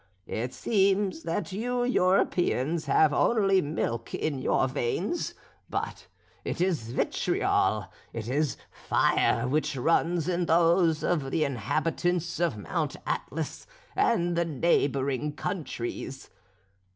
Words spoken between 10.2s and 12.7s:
in those of the inhabitants of